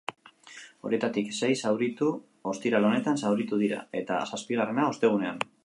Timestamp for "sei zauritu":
1.39-2.09